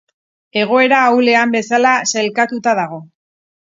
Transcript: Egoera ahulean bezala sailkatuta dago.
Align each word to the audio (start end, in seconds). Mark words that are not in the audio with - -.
Egoera 0.61 1.03
ahulean 1.11 1.55
bezala 1.59 1.95
sailkatuta 2.15 2.79
dago. 2.85 3.05